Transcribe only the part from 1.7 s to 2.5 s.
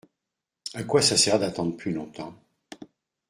plus longtemps?